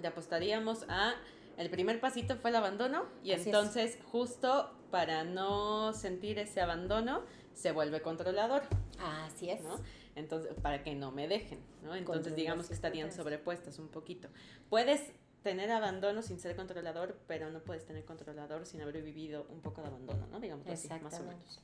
[0.00, 1.14] le apostaríamos a,
[1.56, 7.22] el primer pasito fue el abandono y entonces justo para no sentir ese abandono
[7.54, 8.62] se vuelve controlador.
[9.00, 9.62] Así es.
[9.62, 9.76] ¿no?
[10.14, 11.94] Entonces, para que no me dejen, ¿no?
[11.94, 14.28] Entonces digamos que estarían sobrepuestas un poquito.
[14.68, 19.60] Puedes tener abandono sin ser controlador, pero no puedes tener controlador sin haber vivido un
[19.60, 20.40] poco de abandono, ¿no?
[20.40, 21.60] Digamos así, más o menos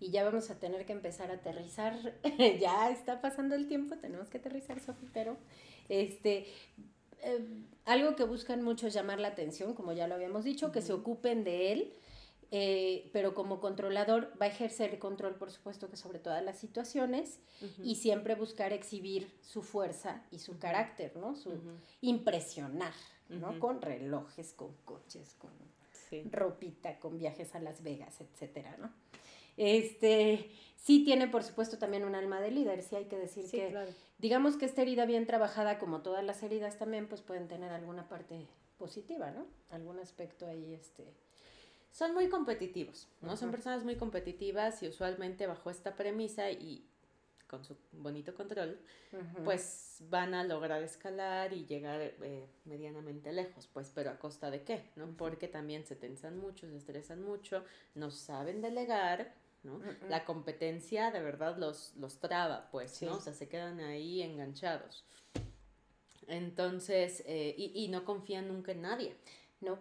[0.00, 2.14] y ya vamos a tener que empezar a aterrizar.
[2.60, 5.36] ya está pasando el tiempo, tenemos que aterrizar, Sofi, pero
[5.88, 6.46] este,
[7.22, 7.46] eh,
[7.84, 10.92] algo que buscan mucho es llamar la atención, como ya lo habíamos dicho, que se
[10.92, 11.94] ocupen de él.
[12.56, 17.40] Eh, pero como controlador va a ejercer control, por supuesto, que sobre todas las situaciones
[17.82, 21.34] y siempre buscar exhibir su fuerza y su carácter, ¿no?
[21.34, 21.50] Su
[22.00, 22.94] impresionar,
[23.28, 23.58] ¿no?
[23.58, 25.50] Con relojes, con coches, con
[26.30, 28.92] ropita, con viajes a Las Vegas, etcétera, ¿no?
[29.56, 33.74] Este, sí tiene, por supuesto, también un alma de líder, sí hay que decir que,
[34.18, 38.08] digamos que esta herida bien trabajada, como todas las heridas también, pues pueden tener alguna
[38.08, 38.46] parte
[38.78, 39.46] positiva, ¿no?
[39.70, 41.04] Algún aspecto ahí, este...
[41.90, 43.36] Son muy competitivos, ¿no?
[43.36, 46.84] Son personas muy competitivas y usualmente bajo esta premisa y
[47.46, 48.80] con su bonito control,
[49.44, 54.62] pues van a lograr escalar y llegar eh, medianamente lejos, pues, pero a costa de
[54.62, 55.16] qué, ¿no?
[55.16, 57.64] Porque también se tensan mucho, se estresan mucho,
[57.94, 59.80] no saben delegar, ¿no?
[60.08, 63.16] La competencia de verdad los, los traba, pues, ¿no?
[63.16, 65.04] O sea, se quedan ahí enganchados.
[66.26, 69.16] Entonces, eh, y, y, no confían nunca en nadie.
[69.60, 69.78] No.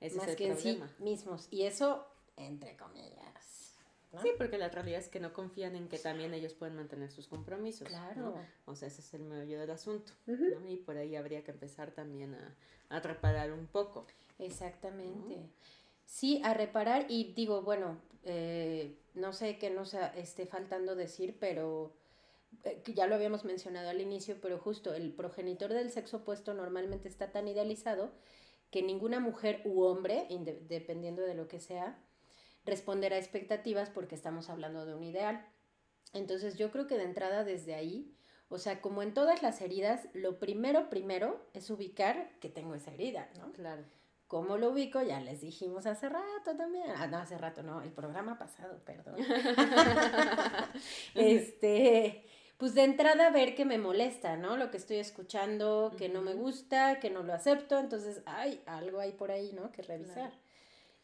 [0.00, 0.84] Ese Más es el que problema.
[0.86, 1.48] en sí mismos.
[1.50, 2.06] Y eso,
[2.36, 3.76] entre comillas.
[4.22, 7.28] Sí, porque la realidad es que no confían en que también ellos pueden mantener sus
[7.28, 7.86] compromisos.
[7.86, 8.34] Claro.
[8.64, 10.12] O sea, ese es el meollo del asunto.
[10.26, 10.68] ¿no?
[10.68, 12.56] Y por ahí habría que empezar también a,
[12.88, 14.06] a reparar un poco.
[14.38, 15.48] Exactamente.
[16.10, 21.94] Sí, a reparar y digo, bueno, eh, no sé qué nos esté faltando decir, pero
[22.64, 27.08] eh, ya lo habíamos mencionado al inicio, pero justo el progenitor del sexo opuesto normalmente
[27.08, 28.10] está tan idealizado
[28.72, 30.26] que ninguna mujer u hombre,
[30.68, 31.96] dependiendo de lo que sea,
[32.64, 35.46] responderá a expectativas porque estamos hablando de un ideal.
[36.12, 38.16] Entonces yo creo que de entrada desde ahí,
[38.48, 42.92] o sea, como en todas las heridas, lo primero, primero es ubicar que tengo esa
[42.92, 43.52] herida, ¿no?
[43.52, 43.84] Claro.
[44.30, 45.02] ¿Cómo lo ubico?
[45.02, 46.84] Ya les dijimos hace rato también.
[46.96, 49.16] Ah, no, hace rato no, el programa pasado, perdón.
[51.16, 52.24] este,
[52.56, 54.56] pues de entrada ver que me molesta, ¿no?
[54.56, 59.00] Lo que estoy escuchando, que no me gusta, que no lo acepto, entonces, hay algo
[59.00, 59.72] hay por ahí, ¿no?
[59.72, 60.30] Que revisar.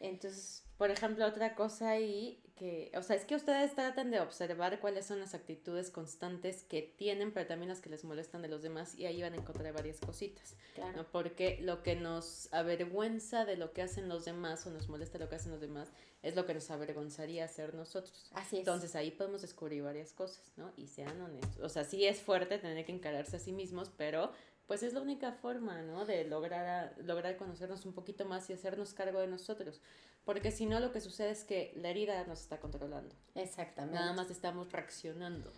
[0.01, 4.81] Entonces, por ejemplo, otra cosa ahí que, o sea, es que ustedes tratan de observar
[4.81, 8.63] cuáles son las actitudes constantes que tienen, pero también las que les molestan de los
[8.63, 10.55] demás y ahí van a encontrar varias cositas.
[10.75, 10.97] Claro.
[10.97, 11.05] ¿no?
[11.11, 15.29] Porque lo que nos avergüenza de lo que hacen los demás o nos molesta lo
[15.29, 18.31] que hacen los demás es lo que nos avergonzaría hacer nosotros.
[18.35, 18.61] Así es.
[18.61, 20.73] Entonces ahí podemos descubrir varias cosas, ¿no?
[20.77, 21.63] Y sean honestos.
[21.63, 24.33] O sea, sí es fuerte tener que encararse a sí mismos, pero
[24.67, 26.05] pues es la única forma, ¿no?
[26.05, 29.81] De lograr, lograr conocernos un poquito más y hacernos cargo de nosotros.
[30.25, 33.15] Porque si no, lo que sucede es que la herida nos está controlando.
[33.35, 33.99] Exactamente.
[33.99, 35.53] Nada más estamos reaccionando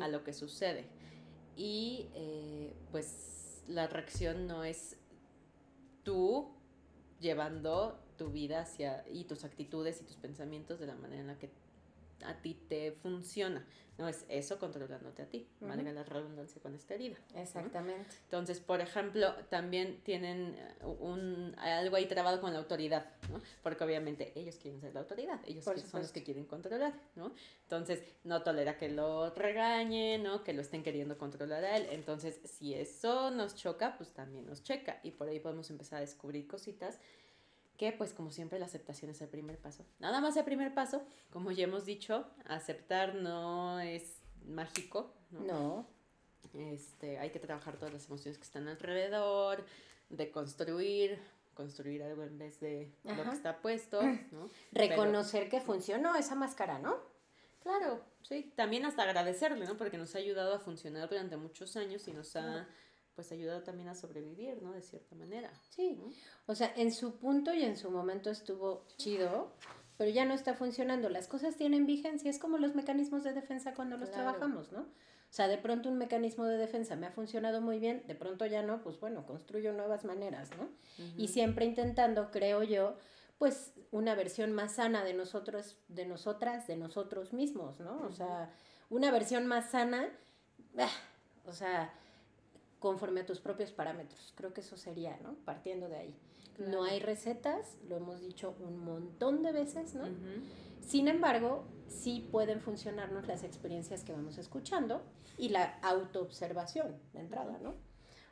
[0.00, 0.86] a lo que sucede.
[1.56, 4.96] Y eh, pues la reacción no es
[6.02, 6.50] tú
[7.20, 11.38] llevando tu vida hacia y tus actitudes y tus pensamientos de la manera en la
[11.38, 11.50] que
[12.24, 13.64] a ti te funciona.
[13.96, 17.16] No es eso controlándote a ti, uh la redundancia con esta herida.
[17.36, 18.16] Exactamente.
[18.24, 23.40] Entonces, por ejemplo, también tienen uh, un, algo ahí trabado con la autoridad, ¿no?
[23.62, 27.32] Porque obviamente ellos quieren ser la autoridad, ellos son los que quieren controlar, ¿no?
[27.62, 30.42] Entonces, no tolera que lo regañen, ¿no?
[30.42, 31.86] Que lo estén queriendo controlar a él.
[31.90, 34.98] Entonces, si eso nos choca, pues también nos checa.
[35.04, 36.98] Y por ahí podemos empezar a descubrir cositas
[37.76, 39.84] que pues como siempre la aceptación es el primer paso.
[39.98, 45.40] Nada más el primer paso, como ya hemos dicho, aceptar no es mágico, ¿no?
[45.40, 45.86] No.
[46.54, 49.64] Este, hay que trabajar todas las emociones que están alrededor,
[50.08, 51.18] de construir,
[51.54, 54.00] construir algo en vez de lo que está puesto,
[54.32, 54.48] ¿no?
[54.70, 56.96] Reconocer que funcionó esa máscara, ¿no?
[57.62, 59.76] Claro, sí, también hasta agradecerle, ¿no?
[59.76, 62.68] Porque nos ha ayudado a funcionar durante muchos años y nos ha
[63.14, 64.72] pues ayudado también a sobrevivir, ¿no?
[64.72, 65.50] De cierta manera.
[65.70, 66.00] Sí.
[66.46, 69.52] O sea, en su punto y en su momento estuvo chido,
[69.96, 71.08] pero ya no está funcionando.
[71.08, 74.80] Las cosas tienen vigencia, es como los mecanismos de defensa cuando los trabajamos, ¿no?
[74.80, 78.46] O sea, de pronto un mecanismo de defensa me ha funcionado muy bien, de pronto
[78.46, 80.68] ya no, pues bueno, construyo nuevas maneras, ¿no?
[81.16, 82.96] Y siempre intentando, creo yo,
[83.38, 88.02] pues una versión más sana de nosotros, de nosotras, de nosotros mismos, ¿no?
[88.02, 88.52] O sea,
[88.90, 90.08] una versión más sana,
[90.78, 90.88] ah,
[91.46, 91.92] o sea,
[92.84, 94.34] conforme a tus propios parámetros.
[94.36, 95.36] Creo que eso sería, ¿no?
[95.46, 96.14] Partiendo de ahí.
[96.58, 100.04] No hay recetas, lo hemos dicho un montón de veces, ¿no?
[100.80, 105.00] Sin embargo, sí pueden funcionarnos las experiencias que vamos escuchando
[105.38, 107.74] y la autoobservación de entrada, ¿no?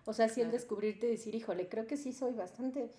[0.05, 2.91] O sea, si el descubrirte y decir, híjole, creo que sí soy bastante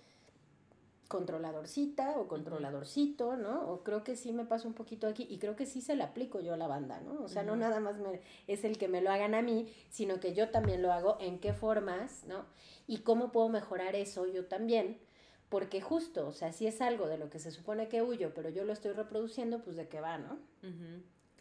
[1.07, 3.69] controladorcita o controladorcito, ¿no?
[3.69, 6.03] O creo que sí me paso un poquito aquí y creo que sí se le
[6.03, 7.23] aplico yo a la banda, ¿no?
[7.23, 10.19] O sea, no nada más me, es el que me lo hagan a mí, sino
[10.19, 12.45] que yo también lo hago, en qué formas, ¿no?
[12.87, 14.99] Y cómo puedo mejorar eso yo también,
[15.49, 18.49] porque justo, o sea, si es algo de lo que se supone que huyo, pero
[18.49, 20.39] yo lo estoy reproduciendo, pues de qué va, ¿no?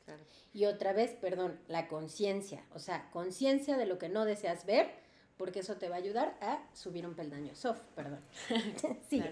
[0.05, 0.23] claro.
[0.53, 5.02] Y otra vez, perdón, la conciencia, o sea, conciencia de lo que no deseas ver
[5.37, 7.55] porque eso te va a ayudar a subir un peldaño.
[7.55, 8.21] Soft, perdón.
[9.09, 9.23] sí.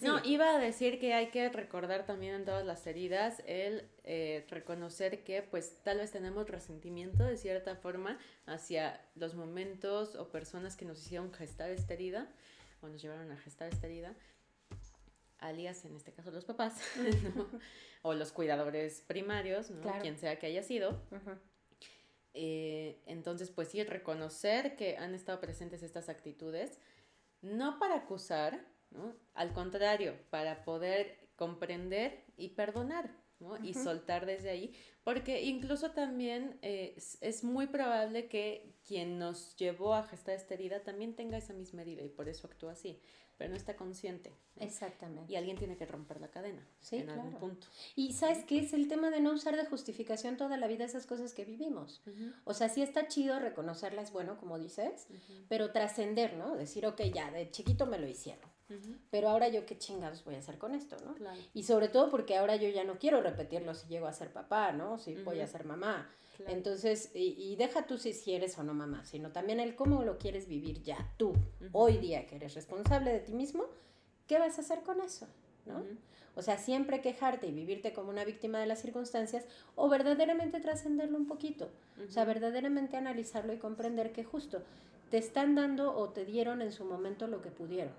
[0.00, 4.46] No, iba a decir que hay que recordar también en todas las heridas el eh,
[4.48, 10.76] reconocer que pues tal vez tenemos resentimiento de cierta forma hacia los momentos o personas
[10.76, 12.28] que nos hicieron gestar esta herida
[12.80, 14.14] o nos llevaron a gestar esta herida
[15.42, 16.80] alias en este caso los papás,
[18.02, 19.92] o los cuidadores primarios, ¿no?
[20.00, 21.02] quien sea que haya sido.
[22.34, 26.78] Eh, entonces, pues sí, reconocer que han estado presentes estas actitudes,
[27.40, 29.14] no para acusar, ¿no?
[29.34, 33.56] Al contrario, para poder comprender y perdonar, ¿no?
[33.62, 39.94] Y soltar desde ahí, porque incluso también eh, es, muy probable que quien nos llevó
[39.94, 43.00] a gestar esta herida también tenga esa misma herida y por eso actúa así
[43.36, 44.32] pero no está consciente.
[44.56, 45.32] Exactamente.
[45.32, 47.66] Y alguien tiene que romper la cadena sí, en algún punto.
[47.96, 51.06] Y sabes qué es el tema de no usar de justificación toda la vida esas
[51.06, 52.02] cosas que vivimos.
[52.44, 55.06] O sea, sí está chido reconocerlas, bueno, como dices,
[55.48, 56.56] pero trascender, ¿no?
[56.56, 58.50] Decir, ok, ya, de chiquito me lo hicieron.
[59.10, 61.14] Pero ahora yo qué chingados voy a hacer con esto, ¿no?
[61.52, 64.72] Y sobre todo porque ahora yo ya no quiero repetirlo si llego a ser papá,
[64.72, 64.98] ¿no?
[64.98, 66.10] Si voy a ser mamá.
[66.46, 70.18] Entonces, y, deja tú si, si, eres o no mamá, sino también el cómo lo
[70.18, 71.32] quieres vivir ya tú,
[71.72, 73.64] hoy día que eres responsable de ti mismo,
[74.26, 75.26] ¿qué vas a hacer con eso?
[75.66, 75.82] ¿no?
[76.34, 81.18] O sea, siempre quejarte y vivirte como una víctima de las circunstancias o verdaderamente trascenderlo
[81.18, 81.70] un poquito.
[82.06, 84.62] O sea, verdaderamente analizarlo y comprender que justo
[85.10, 87.92] te están dando o te dieron en su momento lo que pudieron,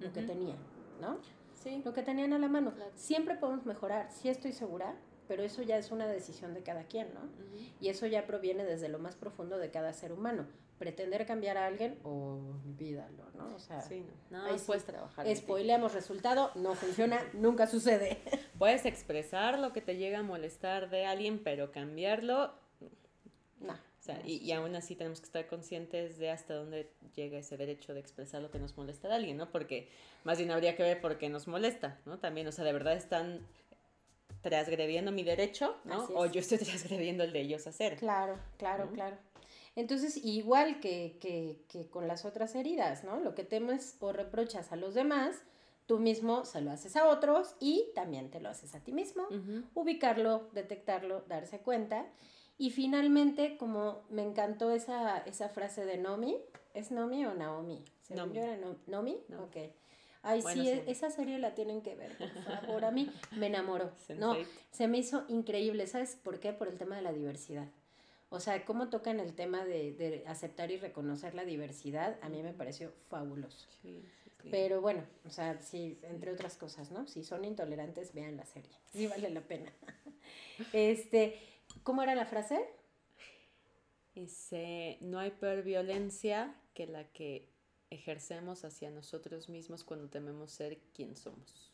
[0.00, 0.58] lo que tenían,
[1.00, 1.18] ¿no?
[1.54, 1.80] Sí.
[1.82, 2.74] Lo que tenían a la mano.
[2.94, 4.94] Siempre podemos mejorar, sí estoy segura,
[5.28, 7.20] pero eso ya es una decisión de cada quien, ¿no?
[7.80, 10.46] Y eso ya proviene desde lo más profundo de cada ser humano.
[10.78, 13.54] Pretender cambiar a alguien, olvídalo, ¿no?
[13.54, 15.26] O sea, sí, no, no puedes trabajar.
[15.36, 18.18] Spoileamos resultado, no funciona, nunca sucede.
[18.58, 22.52] Puedes expresar lo que te llega a molestar de alguien, pero cambiarlo,
[23.60, 23.74] no.
[23.74, 27.56] O sea, y, y, aún así tenemos que estar conscientes de hasta dónde llega ese
[27.56, 29.52] derecho de expresar lo que nos molesta de alguien, ¿no?
[29.52, 29.88] Porque
[30.24, 32.18] más bien habría que ver por qué nos molesta, ¿no?
[32.18, 33.46] También, o sea, de verdad están
[34.42, 36.04] transgrediendo mi derecho, ¿no?
[36.14, 37.96] O yo estoy transgrediendo el de ellos hacer.
[37.96, 39.16] Claro, claro, claro.
[39.74, 43.20] Entonces, igual que, que, que, con las otras heridas, ¿no?
[43.20, 45.36] Lo que temes o reprochas a los demás,
[45.86, 49.26] tú mismo se lo haces a otros y también te lo haces a ti mismo.
[49.74, 52.06] Ubicarlo, detectarlo, darse cuenta.
[52.58, 56.36] Y finalmente, como me encantó esa, esa frase de Nomi,
[56.74, 57.82] ¿es Nomi o Naomi?
[58.10, 58.34] Nomi.
[58.34, 59.56] Yo era Nomi, ok.
[60.22, 62.84] Ay, sí, e, esa serie la tienen que ver, por favor.
[62.84, 63.90] A mí me enamoró.
[64.18, 64.36] No,
[64.70, 65.86] se me hizo increíble.
[65.86, 66.52] ¿Sabes por qué?
[66.52, 67.68] Por el tema de la diversidad.
[68.30, 72.42] O sea, cómo tocan el tema de, de aceptar y reconocer la diversidad, a mí
[72.42, 73.68] me pareció fabuloso.
[73.82, 74.02] Sí,
[74.42, 77.06] sí, Pero bueno, o sea, sí, entre otras cosas, ¿no?
[77.06, 78.70] Si son intolerantes, vean la serie.
[78.92, 79.72] Sí vale la pena.
[80.72, 81.38] este,
[81.82, 82.64] ¿cómo era la frase?
[84.14, 87.51] Dice, no hay peor violencia que la que
[87.92, 91.70] ejercemos hacia nosotros mismos cuando tememos ser quien somos.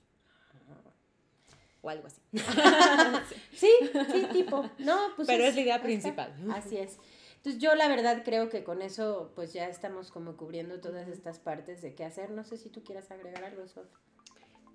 [1.81, 2.21] O algo así.
[3.53, 3.71] sí,
[4.13, 4.69] sí, tipo.
[4.79, 6.35] No, pues Pero es, la idea principal.
[6.53, 6.99] Así es.
[7.37, 11.39] Entonces yo la verdad creo que con eso pues ya estamos como cubriendo todas estas
[11.39, 12.31] partes de qué hacer.
[12.31, 13.87] No sé si tú quieras agregar algo, Sof.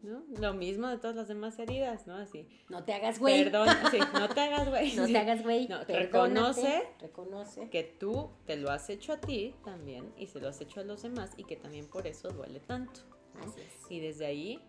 [0.04, 0.24] ¿No?
[0.40, 2.16] Lo mismo de todas las demás heridas, ¿no?
[2.16, 2.48] Así.
[2.70, 3.44] No te hagas güey.
[3.44, 4.96] Perdón, sí, no te hagas güey.
[4.96, 5.68] No te hagas güey.
[5.68, 10.48] No, reconoce, reconoce que tú te lo has hecho a ti también y se lo
[10.48, 13.02] has hecho a los demás y que también por eso duele tanto.
[13.42, 13.92] Así es.
[13.92, 14.62] Y desde ahí,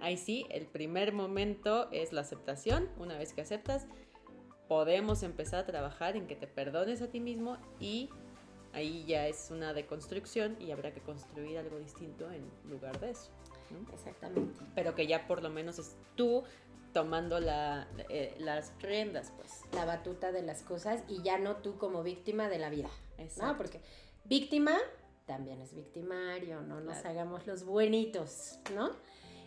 [0.00, 2.88] ahí sí, el primer momento es la aceptación.
[2.98, 3.86] Una vez que aceptas,
[4.68, 8.08] podemos empezar a trabajar en que te perdones a ti mismo y
[8.72, 13.30] ahí ya es una deconstrucción y habrá que construir algo distinto en lugar de eso.
[13.92, 14.60] Exactamente.
[14.74, 16.44] Pero que ya por lo menos es tú
[16.92, 19.62] tomando la, eh, las riendas, pues.
[19.72, 22.90] La batuta de las cosas y ya no tú como víctima de la vida.
[23.40, 23.56] ¿No?
[23.56, 23.80] Porque
[24.24, 24.76] víctima
[25.26, 28.90] también es victimario, no nos hagamos los buenitos, ¿no?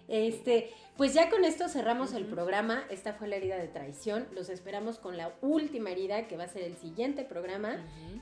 [0.08, 2.84] Este, pues ya con esto cerramos el programa.
[2.90, 4.28] Esta fue la herida de traición.
[4.34, 7.78] Los esperamos con la última herida que va a ser el siguiente programa,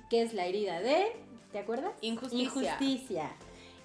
[0.10, 1.06] que es la herida de,
[1.52, 1.94] ¿te acuerdas?
[2.02, 2.44] Injusticia.
[2.44, 3.36] Injusticia.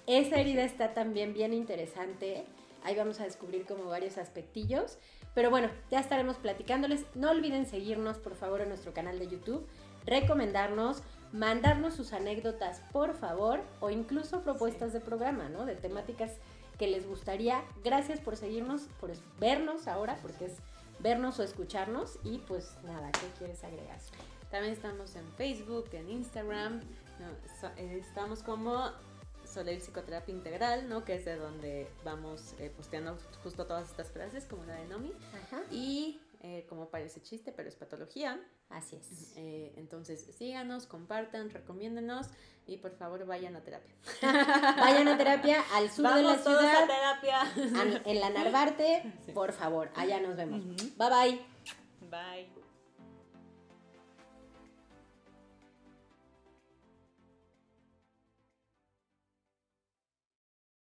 [0.07, 2.45] Esa herida está también bien interesante.
[2.83, 4.97] Ahí vamos a descubrir como varios aspectillos.
[5.33, 7.05] Pero bueno, ya estaremos platicándoles.
[7.13, 9.67] No olviden seguirnos, por favor, en nuestro canal de YouTube,
[10.05, 15.65] recomendarnos, mandarnos sus anécdotas, por favor, o incluso propuestas de programa, ¿no?
[15.65, 16.37] De temáticas
[16.79, 17.61] que les gustaría.
[17.83, 20.55] Gracias por seguirnos, por vernos ahora, porque es
[20.99, 22.17] vernos o escucharnos.
[22.23, 23.99] Y pues nada, ¿qué quieres agregar?
[24.49, 26.79] También estamos en Facebook, en Instagram.
[27.75, 28.91] Eh, estamos como
[29.57, 31.03] Soleil Psicoterapia Integral, ¿no?
[31.03, 35.11] Que es de donde vamos eh, posteando justo todas estas frases, como la de Nomi.
[35.33, 35.63] Ajá.
[35.71, 38.39] Y eh, como parece chiste, pero es patología.
[38.69, 39.33] Así es.
[39.35, 42.27] Eh, entonces, síganos, compartan, recomiéndenos
[42.67, 43.95] y por favor vayan a terapia.
[44.21, 46.83] vayan a terapia al sur de la ciudad.
[46.83, 48.01] a terapia.
[48.05, 50.63] en la Narvarte, por favor, allá nos vemos.
[50.97, 51.41] Bye bye.
[52.11, 52.66] Bye.